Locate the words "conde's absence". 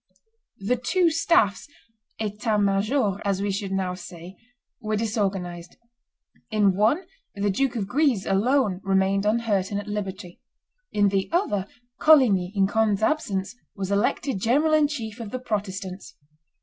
12.65-13.55